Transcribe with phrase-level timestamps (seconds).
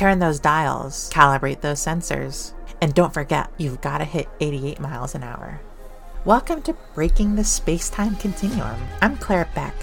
[0.00, 5.14] Turn those dials, calibrate those sensors, and don't forget, you've got to hit 88 miles
[5.14, 5.60] an hour.
[6.24, 8.80] Welcome to Breaking the Space Time Continuum.
[9.02, 9.74] I'm Claire Beck,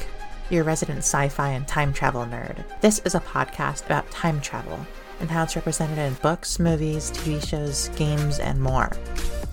[0.49, 2.63] your resident sci fi and time travel nerd.
[2.81, 4.79] This is a podcast about time travel
[5.19, 8.97] and how it's represented in books, movies, TV shows, games, and more.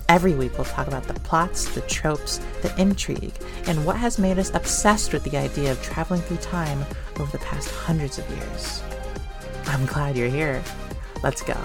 [0.09, 3.35] Every week, we'll talk about the plots, the tropes, the intrigue,
[3.67, 6.83] and what has made us obsessed with the idea of traveling through time
[7.19, 8.81] over the past hundreds of years.
[9.67, 10.63] I'm glad you're here.
[11.23, 11.59] Let's go.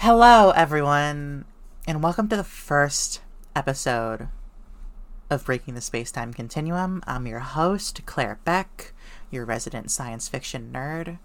[0.00, 1.44] Hello, everyone,
[1.88, 3.22] and welcome to the first
[3.56, 4.28] episode
[5.28, 7.02] of Breaking the Space Time Continuum.
[7.06, 8.92] I'm your host, Claire Beck,
[9.30, 11.18] your resident science fiction nerd,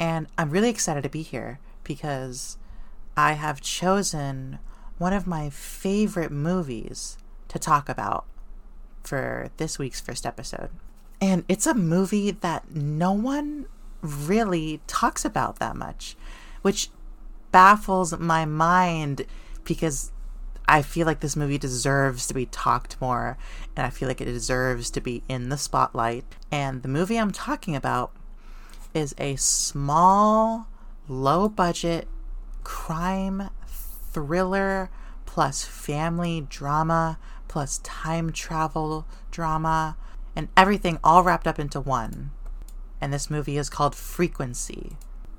[0.00, 2.56] and I'm really excited to be here because
[3.16, 4.58] I have chosen
[4.98, 8.24] one of my favorite movies to talk about
[9.02, 10.70] for this week's first episode.
[11.20, 13.66] And it's a movie that no one
[14.00, 16.16] really talks about that much,
[16.62, 16.90] which
[17.52, 19.26] baffles my mind
[19.64, 20.10] because
[20.66, 23.36] I feel like this movie deserves to be talked more
[23.76, 26.24] and I feel like it deserves to be in the spotlight.
[26.50, 28.12] And the movie I'm talking about
[28.94, 30.68] is a small,
[31.08, 32.08] low budget
[32.64, 33.50] crime
[34.12, 34.90] thriller
[35.26, 37.18] plus family drama
[37.48, 39.96] plus time travel drama
[40.34, 42.30] and everything all wrapped up into one.
[43.00, 44.96] And this movie is called Frequency.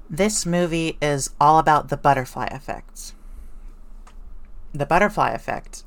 [0.09, 3.13] This movie is all about the butterfly effect.
[4.73, 5.83] The butterfly effect,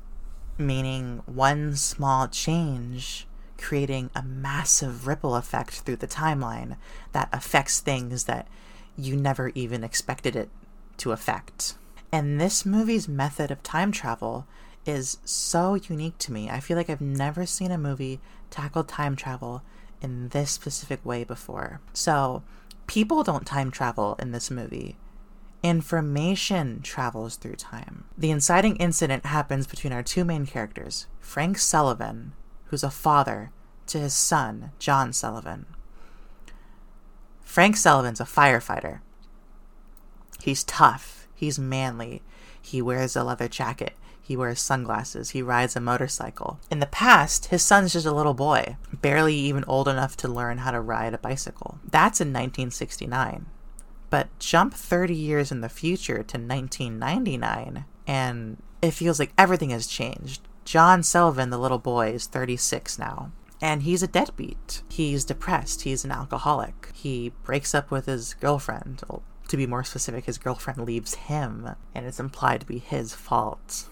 [0.57, 3.27] meaning one small change
[3.57, 6.77] creating a massive ripple effect through the timeline
[7.11, 8.47] that affects things that
[8.95, 10.49] you never even expected it
[10.97, 11.75] to affect.
[12.11, 14.47] And this movie's method of time travel
[14.85, 16.49] is so unique to me.
[16.49, 19.61] I feel like I've never seen a movie tackle time travel
[20.01, 21.81] in this specific way before.
[21.93, 22.43] So,
[22.85, 24.95] people don't time travel in this movie.
[25.63, 28.05] Information travels through time.
[28.17, 32.33] The inciting incident happens between our two main characters Frank Sullivan,
[32.65, 33.51] who's a father,
[33.87, 35.65] to his son, John Sullivan.
[37.41, 38.99] Frank Sullivan's a firefighter.
[40.41, 42.21] He's tough, he's manly,
[42.61, 43.93] he wears a leather jacket,
[44.27, 45.29] he wears sunglasses.
[45.29, 46.59] He rides a motorcycle.
[46.69, 50.57] In the past, his son's just a little boy, barely even old enough to learn
[50.57, 51.79] how to ride a bicycle.
[51.89, 53.45] That's in 1969.
[54.09, 59.87] But jump 30 years in the future to 1999, and it feels like everything has
[59.87, 60.41] changed.
[60.65, 63.31] John Sullivan, the little boy, is 36 now.
[63.61, 64.83] And he's a deadbeat.
[64.89, 65.83] He's depressed.
[65.83, 66.91] He's an alcoholic.
[66.93, 69.03] He breaks up with his girlfriend.
[69.47, 73.87] To be more specific, his girlfriend leaves him, and it's implied to be his fault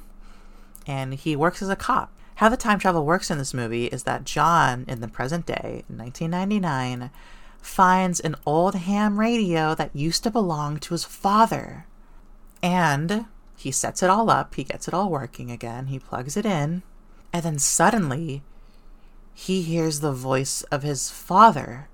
[0.88, 2.12] and he works as a cop.
[2.36, 5.84] How the time travel works in this movie is that John, in the present day,
[5.88, 7.10] 1999,
[7.62, 11.86] finds an old ham radio that used to belong to his father.
[12.62, 16.46] And he sets it all up, he gets it all working again, he plugs it
[16.46, 16.84] in,
[17.32, 18.44] and then suddenly
[19.34, 21.88] he hears the voice of his father.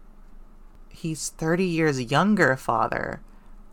[0.90, 3.22] He's 30 years younger father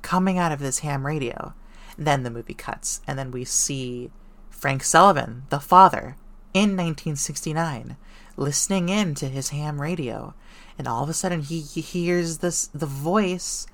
[0.03, 1.55] coming out of this ham radio.
[1.97, 4.11] Then the movie cuts, and then we see
[4.51, 6.17] Frank Sullivan, the father,
[6.55, 7.97] in 1969,
[8.37, 10.35] listening in to his ham radio,
[10.79, 13.67] and all of a sudden he hears this the voice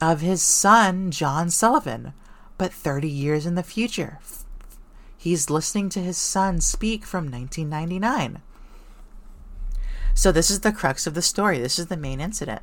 [0.00, 2.12] of his son John Sullivan,
[2.58, 4.18] but 30 years in the future.
[5.16, 8.42] He's listening to his son speak from 1999.
[10.14, 11.58] So this is the crux of the story.
[11.58, 12.62] This is the main incident.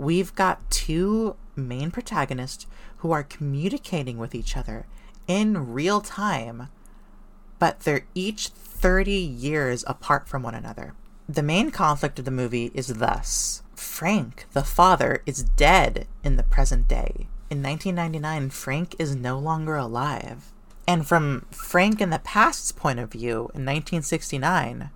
[0.00, 2.66] We've got two main protagonists
[3.00, 4.86] who are communicating with each other
[5.26, 6.68] in real time,
[7.58, 10.94] but they're each 30 years apart from one another.
[11.28, 16.44] The main conflict of the movie is thus Frank, the father, is dead in the
[16.44, 17.28] present day.
[17.50, 20.50] In 1999, Frank is no longer alive.
[20.88, 24.88] And from Frank in the past's point of view, in 1969,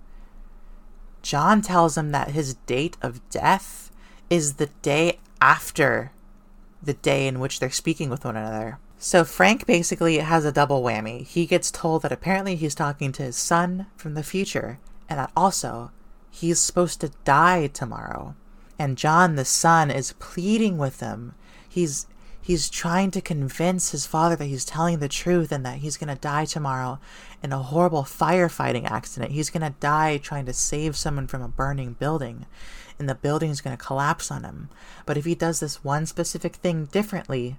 [1.21, 3.84] John tells him that his date of death
[4.29, 6.11] is the day after
[6.81, 8.79] the day in which they're speaking with one another.
[8.97, 11.25] So Frank basically has a double whammy.
[11.25, 14.79] He gets told that apparently he's talking to his son from the future,
[15.09, 15.91] and that also
[16.31, 18.35] he's supposed to die tomorrow.
[18.79, 21.33] And John, the son, is pleading with him.
[21.67, 22.07] He's
[22.45, 26.15] he's trying to convince his father that he's telling the truth and that he's gonna
[26.15, 26.99] die tomorrow
[27.41, 29.31] in a horrible firefighting accident.
[29.31, 32.45] He's gonna die trying to save someone from a burning building,
[32.99, 34.69] and the building's gonna collapse on him.
[35.07, 37.57] But if he does this one specific thing differently,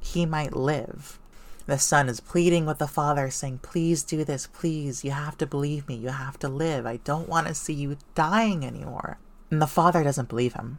[0.00, 1.20] he might live.
[1.66, 5.04] The son is pleading with the father, saying, Please do this, please.
[5.04, 5.94] You have to believe me.
[5.94, 6.86] You have to live.
[6.86, 9.18] I don't want to see you dying anymore.
[9.48, 10.78] And the father doesn't believe him.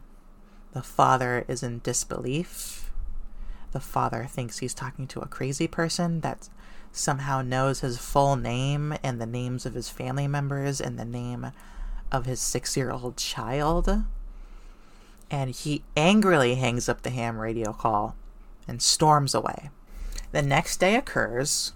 [0.74, 2.89] The father is in disbelief.
[3.72, 6.50] The father thinks he's talking to a crazy person that
[6.92, 11.52] somehow knows his full name and the names of his family members and the name
[12.12, 14.04] of his six year old child.
[15.30, 18.16] And he angrily hangs up the ham radio call
[18.68, 19.70] and storms away.
[20.32, 21.74] The next day occurs.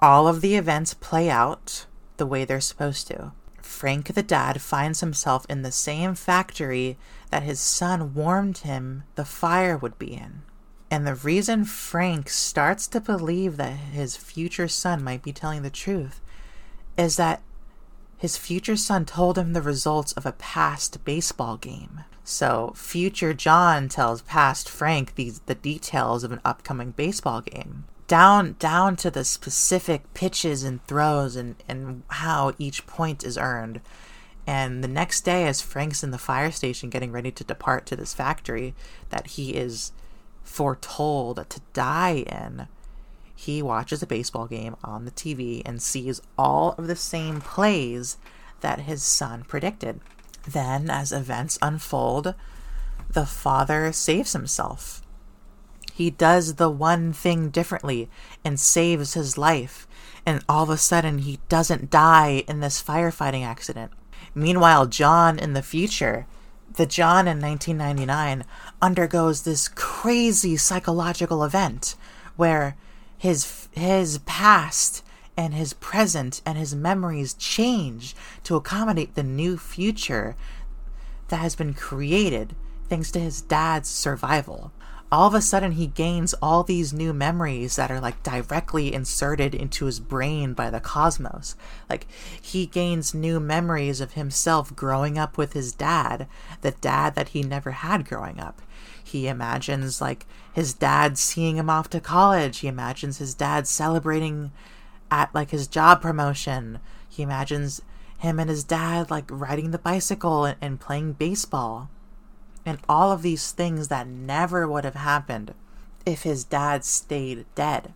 [0.00, 3.32] All of the events play out the way they're supposed to.
[3.60, 6.98] Frank the dad finds himself in the same factory
[7.30, 10.42] that his son warned him the fire would be in.
[10.90, 15.70] And the reason Frank starts to believe that his future son might be telling the
[15.70, 16.20] truth
[16.98, 17.42] is that
[18.18, 22.00] his future son told him the results of a past baseball game.
[22.24, 27.84] So, future John tells past Frank these the details of an upcoming baseball game.
[28.08, 33.80] Down down to the specific pitches and throws and, and how each point is earned.
[34.46, 37.96] And the next day, as Frank's in the fire station getting ready to depart to
[37.96, 38.74] this factory
[39.08, 39.92] that he is
[40.42, 42.68] foretold to die in,
[43.34, 48.18] he watches a baseball game on the TV and sees all of the same plays
[48.60, 50.00] that his son predicted.
[50.46, 52.34] Then, as events unfold,
[53.08, 55.02] the father saves himself.
[55.92, 58.10] He does the one thing differently
[58.44, 59.88] and saves his life,
[60.26, 63.90] and all of a sudden he doesn't die in this firefighting accident.
[64.34, 66.26] Meanwhile, John in the future,
[66.74, 68.44] the John in 1999,
[68.80, 71.96] undergoes this crazy psychological event
[72.36, 72.76] where
[73.18, 75.04] his his past
[75.36, 78.14] and his present and his memories change
[78.44, 80.36] to accommodate the new future
[81.28, 82.54] that has been created
[82.88, 84.72] thanks to his dad's survival
[85.12, 89.54] all of a sudden he gains all these new memories that are like directly inserted
[89.54, 91.56] into his brain by the cosmos.
[91.88, 92.06] Like
[92.40, 96.28] he gains new memories of himself growing up with his dad,
[96.60, 98.62] the dad that he never had growing up.
[99.02, 102.58] He imagines like his dad seeing him off to college.
[102.58, 104.52] He imagines his dad celebrating
[105.10, 106.78] at like his job promotion.
[107.08, 107.82] He imagines
[108.18, 111.90] him and his dad like riding the bicycle and, and playing baseball
[112.64, 115.54] and all of these things that never would have happened
[116.04, 117.92] if his dad stayed dead.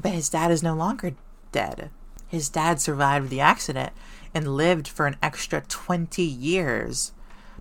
[0.00, 1.14] But his dad is no longer
[1.52, 1.90] dead.
[2.26, 3.92] His dad survived the accident
[4.34, 7.12] and lived for an extra 20 years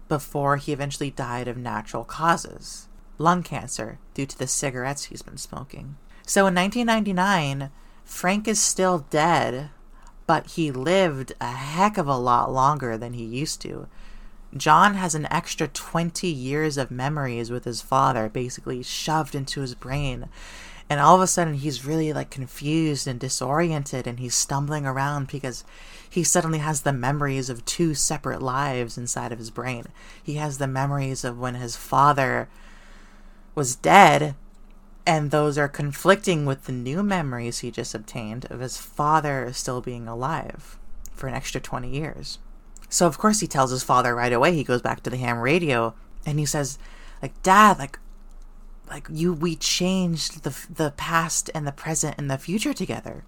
[0.08, 2.88] before he eventually died of natural causes
[3.18, 5.98] lung cancer due to the cigarettes he's been smoking.
[6.26, 7.72] So in 1999,
[8.04, 9.70] Frank is still dead,
[10.26, 13.88] but he lived a heck of a lot longer than he used to.
[14.56, 19.76] John has an extra 20 years of memories with his father basically shoved into his
[19.76, 20.30] brain.
[20.90, 25.28] And all of a sudden, he's really like confused and disoriented, and he's stumbling around
[25.28, 25.66] because
[26.10, 29.84] he suddenly has the memories of two separate lives inside of his brain.
[30.24, 32.48] He has the memories of when his father
[33.54, 34.36] was dead,
[35.06, 39.82] and those are conflicting with the new memories he just obtained of his father still
[39.82, 40.78] being alive
[41.14, 42.40] for an extra 20 years.
[42.90, 44.54] So of course he tells his father right away.
[44.54, 45.94] He goes back to the ham radio
[46.26, 46.78] and he says,
[47.22, 48.00] like, Dad, like,
[48.90, 53.24] like you, we changed the the past and the present and the future together.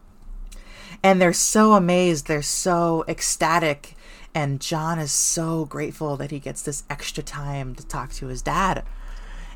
[1.04, 2.28] And they're so amazed.
[2.28, 3.96] They're so ecstatic.
[4.34, 8.42] And John is so grateful that he gets this extra time to talk to his
[8.42, 8.84] dad.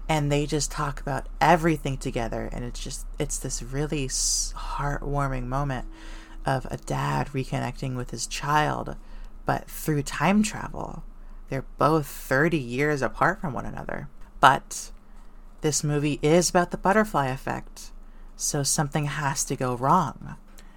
[0.10, 2.50] And they just talk about everything together.
[2.52, 5.88] And it's just, it's this really heartwarming moment
[6.46, 8.98] of a dad reconnecting with his child
[9.46, 11.04] but through time travel.
[11.50, 14.10] They're both 30 years apart from one another.
[14.40, 14.92] But
[15.62, 17.92] this movie is about the butterfly effect,
[18.36, 20.36] so something has to go wrong.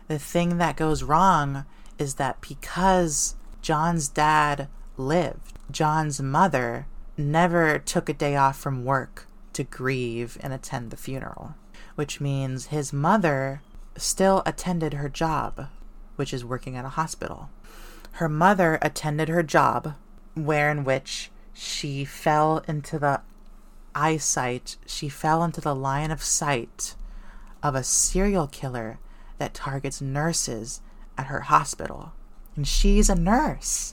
[0.08, 1.64] The thing that goes wrong
[1.98, 9.26] is that because John's dad lived, John's mother never took a day off from work
[9.54, 11.54] to grieve and attend the funeral,
[11.94, 13.62] which means his mother
[13.96, 15.68] still attended her job,
[16.16, 17.48] which is working at a hospital.
[18.16, 19.94] Her mother attended her job,
[20.32, 23.20] where in which she fell into the
[23.94, 26.94] eyesight, she fell into the line of sight
[27.62, 28.98] of a serial killer
[29.36, 30.80] that targets nurses
[31.18, 32.14] at her hospital.
[32.54, 33.92] And she's a nurse.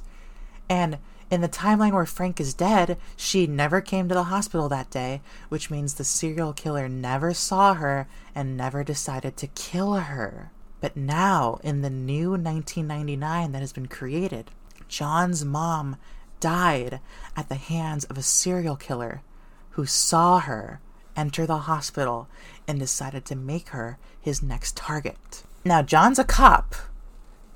[0.69, 0.99] And
[1.29, 5.21] in the timeline where Frank is dead, she never came to the hospital that day,
[5.49, 10.49] which means the serial killer never saw her and never decided to kill her.
[10.83, 14.51] But now, in the new 1999 that has been created,
[14.89, 15.95] John's mom
[16.41, 16.99] died
[17.37, 19.21] at the hands of a serial killer
[19.69, 20.81] who saw her
[21.15, 22.27] enter the hospital
[22.67, 25.43] and decided to make her his next target.
[25.63, 26.75] Now, John's a cop.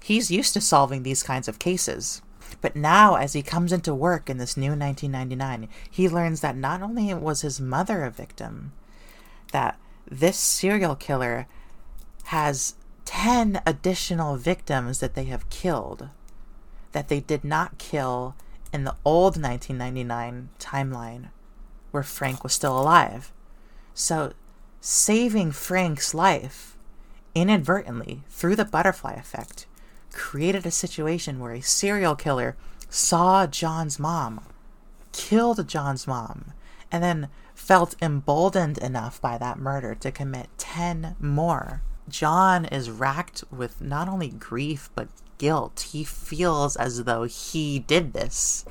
[0.02, 2.22] He's used to solving these kinds of cases.
[2.62, 6.82] But now, as he comes into work in this new 1999, he learns that not
[6.82, 8.72] only was his mother a victim,
[9.52, 9.78] that
[10.10, 11.46] this serial killer
[12.28, 12.76] has
[13.08, 16.10] 10 additional victims that they have killed
[16.92, 18.36] that they did not kill
[18.74, 21.30] in the old 1999 timeline
[21.92, 23.32] where Frank was still alive.
[23.94, 24.34] So,
[24.82, 26.76] saving Frank's life
[27.34, 29.68] inadvertently through the butterfly effect
[30.12, 32.58] created a situation where a serial killer
[32.90, 34.42] saw John's mom,
[35.14, 36.52] killed John's mom,
[36.92, 41.84] and then felt emboldened enough by that murder to commit 10 more.
[42.10, 45.90] John is racked with not only grief but guilt.
[45.92, 48.66] He feels as though he did this,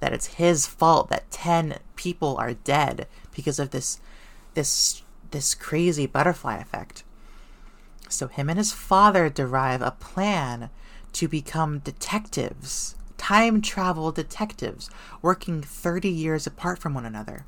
[0.00, 4.00] that it's his fault that 10 people are dead because of this
[4.54, 7.02] this this crazy butterfly effect.
[8.08, 10.70] So him and his father derive a plan
[11.14, 14.88] to become detectives, time travel detectives,
[15.22, 17.44] working 30 years apart from one another.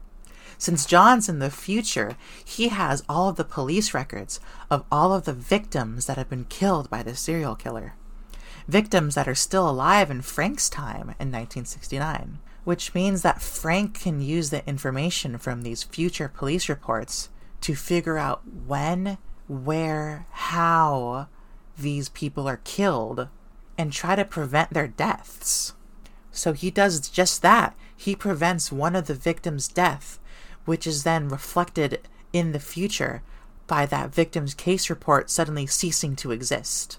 [0.59, 5.25] Since John's in the future, he has all of the police records of all of
[5.25, 7.95] the victims that have been killed by the serial killer.
[8.67, 14.21] Victims that are still alive in Frank's time in 1969, which means that Frank can
[14.21, 17.29] use the information from these future police reports
[17.61, 21.29] to figure out when, where, how
[21.79, 23.29] these people are killed
[23.79, 25.75] and try to prevent their deaths.
[26.33, 27.77] So he does just that.
[27.97, 30.19] He prevents one of the victims' death
[30.69, 31.99] which is then reflected
[32.31, 33.23] in the future
[33.67, 36.99] by that victim's case report suddenly ceasing to exist.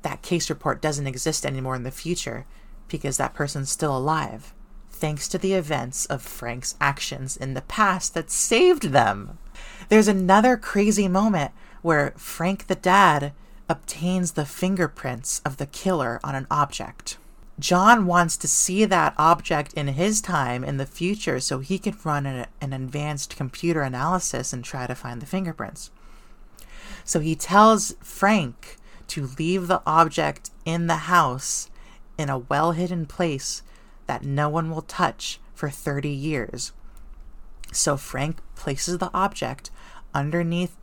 [0.00, 2.46] That case report doesn't exist anymore in the future
[2.88, 4.54] because that person's still alive,
[4.88, 9.36] thanks to the events of Frank's actions in the past that saved them.
[9.90, 13.34] There's another crazy moment where Frank the dad
[13.68, 17.18] obtains the fingerprints of the killer on an object.
[17.60, 21.96] John wants to see that object in his time in the future so he can
[22.02, 25.90] run an, an, advanced computer analysis and try to find the fingerprints.
[27.04, 31.68] So he tells Frank to leave the object in the house
[32.16, 33.62] in a well hidden place
[34.06, 36.72] that no one will touch for 30 years.
[37.72, 39.70] So Frank places the object
[40.14, 40.76] underneath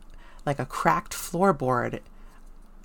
[0.46, 2.00] like a cracked floorboard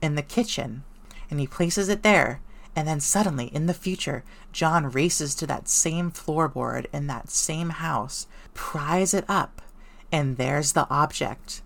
[0.02, 0.84] in the kitchen
[1.30, 2.42] and he places it there
[2.76, 7.70] and then suddenly, in the future, John races to that same floorboard in that same
[7.70, 9.62] house, pries it up,
[10.12, 11.62] and there's the object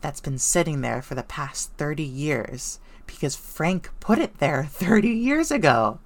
[0.00, 5.08] that's been sitting there for the past 30 years because Frank put it there 30
[5.08, 5.98] years ago.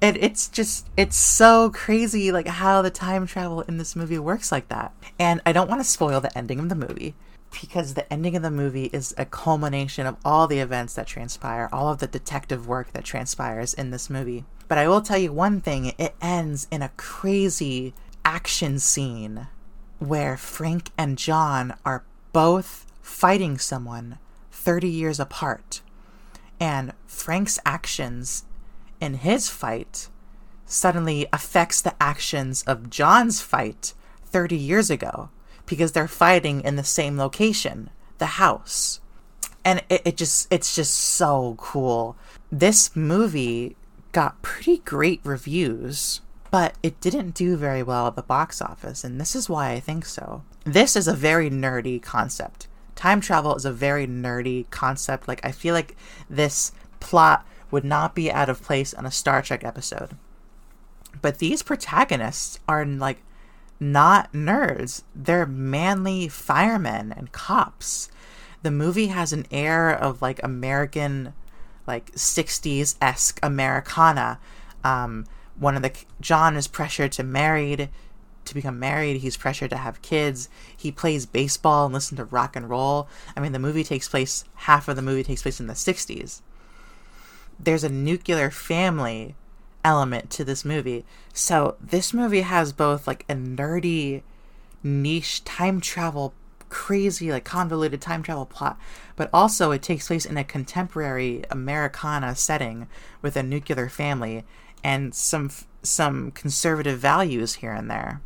[0.00, 4.50] And it's just, it's so crazy, like how the time travel in this movie works
[4.52, 4.94] like that.
[5.18, 7.14] And I don't want to spoil the ending of the movie
[7.60, 11.68] because the ending of the movie is a culmination of all the events that transpire,
[11.72, 14.44] all of the detective work that transpires in this movie.
[14.68, 17.94] But I will tell you one thing it ends in a crazy
[18.24, 19.48] action scene
[19.98, 24.18] where Frank and John are both fighting someone
[24.50, 25.82] 30 years apart.
[26.58, 28.44] And Frank's actions
[29.00, 30.08] in his fight
[30.66, 33.92] suddenly affects the actions of John's fight
[34.24, 35.30] 30 years ago
[35.66, 39.00] because they're fighting in the same location, the house.
[39.64, 42.16] And it, it just it's just so cool.
[42.52, 43.76] This movie
[44.12, 49.20] got pretty great reviews, but it didn't do very well at the box office, and
[49.20, 50.42] this is why I think so.
[50.64, 52.68] This is a very nerdy concept.
[52.94, 55.26] Time travel is a very nerdy concept.
[55.26, 55.96] Like I feel like
[56.30, 60.10] this plot would not be out of place on a Star Trek episode.
[61.20, 63.18] But these protagonists are in like
[63.80, 65.02] not nerds.
[65.14, 68.10] They're manly firemen and cops.
[68.62, 71.34] The movie has an air of like American,
[71.86, 74.38] like 60s esque Americana.
[74.82, 75.26] Um,
[75.58, 77.90] one of the John is pressured to married
[78.44, 79.18] to become married.
[79.18, 80.48] He's pressured to have kids.
[80.76, 83.08] He plays baseball and listen to rock and roll.
[83.36, 86.40] I mean, the movie takes place half of the movie takes place in the 60s.
[87.58, 89.34] There's a nuclear family
[89.84, 91.04] element to this movie.
[91.32, 94.22] So this movie has both like a nerdy
[94.82, 96.34] niche time travel
[96.68, 98.78] crazy like convoluted time travel plot,
[99.14, 102.88] but also it takes place in a contemporary Americana setting
[103.22, 104.44] with a nuclear family
[104.82, 105.50] and some
[105.82, 108.20] some conservative values here and there.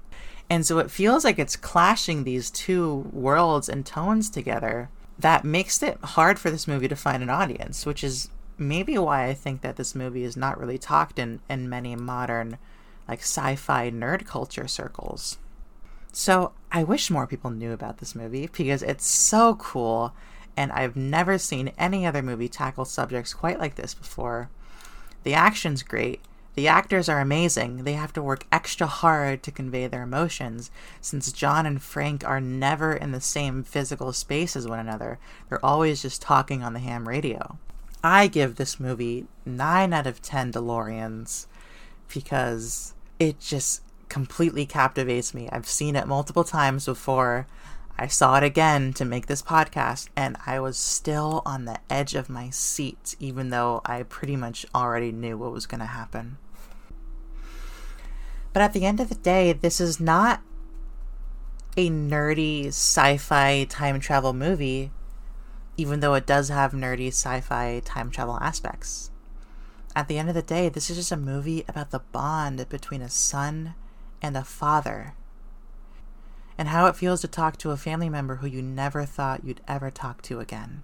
[0.48, 4.88] And so it feels like it's clashing these two worlds and tones together
[5.18, 9.26] that makes it hard for this movie to find an audience, which is maybe why
[9.26, 12.58] I think that this movie is not really talked in, in many modern
[13.08, 15.38] like sci-fi nerd culture circles.
[16.12, 20.14] So I wish more people knew about this movie because it's so cool
[20.56, 24.50] and I've never seen any other movie tackle subjects quite like this before.
[25.22, 26.20] The action's great.
[26.54, 27.84] The actors are amazing.
[27.84, 32.40] They have to work extra hard to convey their emotions, since John and Frank are
[32.40, 35.20] never in the same physical space as one another.
[35.48, 37.58] They're always just talking on the ham radio.
[38.02, 41.46] I give this movie 9 out of 10 DeLoreans
[42.12, 45.48] because it just completely captivates me.
[45.50, 47.46] I've seen it multiple times before.
[47.98, 52.14] I saw it again to make this podcast, and I was still on the edge
[52.14, 56.38] of my seat, even though I pretty much already knew what was going to happen.
[58.52, 60.42] But at the end of the day, this is not
[61.76, 64.92] a nerdy sci fi time travel movie,
[65.78, 69.10] even though it does have nerdy sci fi time travel aspects.
[69.96, 73.00] At the end of the day, this is just a movie about the bond between
[73.00, 73.74] a son
[74.20, 75.14] and a father
[76.58, 79.60] and how it feels to talk to a family member who you never thought you'd
[79.68, 80.82] ever talk to again.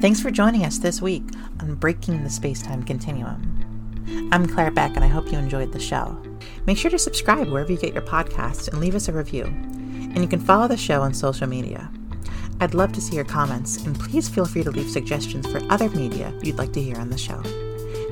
[0.00, 1.24] Thanks for joining us this week
[1.60, 3.69] on Breaking the Space Time Continuum.
[4.32, 6.20] I'm Claire Beck, and I hope you enjoyed the show.
[6.66, 9.44] Make sure to subscribe wherever you get your podcasts and leave us a review.
[9.44, 11.90] And you can follow the show on social media.
[12.60, 15.88] I'd love to see your comments, and please feel free to leave suggestions for other
[15.90, 17.42] media you'd like to hear on the show.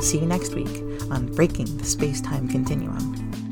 [0.01, 3.48] See you next week on Breaking the Space Time Continuum.